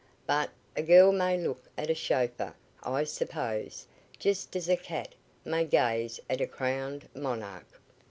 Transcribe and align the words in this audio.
But 0.25 0.49
a 0.75 0.81
girl 0.81 1.11
may 1.11 1.37
look 1.37 1.61
at 1.77 1.91
a 1.91 1.93
chauffeur, 1.93 2.55
I 2.81 3.03
suppose, 3.03 3.85
just 4.17 4.55
as 4.55 4.67
a 4.67 4.75
cat 4.75 5.13
may 5.45 5.63
gaze 5.63 6.19
at 6.27 6.41
a 6.41 6.47
crowned 6.47 7.07
monarch." 7.13 7.67